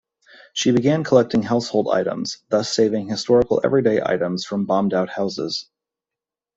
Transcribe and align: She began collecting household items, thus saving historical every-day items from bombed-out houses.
She 0.55 0.71
began 0.71 1.03
collecting 1.03 1.43
household 1.43 1.89
items, 1.89 2.39
thus 2.49 2.71
saving 2.73 3.07
historical 3.09 3.61
every-day 3.63 4.01
items 4.03 4.45
from 4.45 4.65
bombed-out 4.65 5.09
houses. 5.09 5.69